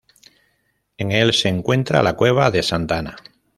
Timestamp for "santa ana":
2.63-3.17